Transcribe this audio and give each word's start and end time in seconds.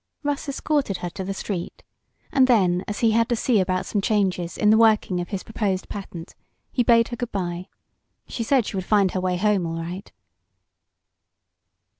Russ 0.23 0.49
escorted 0.49 0.97
her 0.97 1.11
to 1.11 1.23
the 1.23 1.31
street, 1.31 1.83
and 2.31 2.47
then, 2.47 2.83
as 2.87 3.01
he 3.01 3.11
had 3.11 3.29
to 3.29 3.35
see 3.35 3.59
about 3.59 3.85
some 3.85 4.01
changes 4.01 4.57
in 4.57 4.71
the 4.71 4.77
working 4.79 5.19
of 5.21 5.29
his 5.29 5.43
proposed 5.43 5.87
patent, 5.89 6.33
he 6.71 6.81
bade 6.81 7.09
her 7.09 7.15
good 7.15 7.31
bye. 7.31 7.67
She 8.27 8.41
said 8.41 8.65
she 8.65 8.75
would 8.75 8.83
find 8.83 9.11
her 9.11 9.21
way 9.21 9.37
home 9.37 9.63
all 9.67 9.77
right. 9.79 10.11